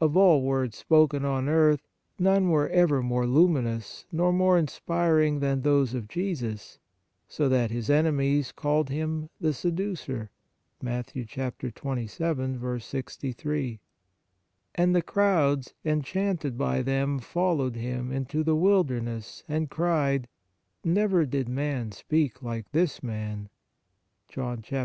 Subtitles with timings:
[0.00, 5.40] Of all words spoken on earth none were ever more luminous nor more inspir ing
[5.40, 6.78] than those of Jesus,
[7.26, 11.70] so that His enemies, called him "the seducer,"* * Matt, xxvii.
[11.70, 11.70] 63.
[11.72, 13.80] 113 On the Exercises of Piety
[14.76, 20.28] and that crowds, enchanted by them, followed Him into the wilderness and cried:"
[20.84, 23.48] Never did man speak like this man."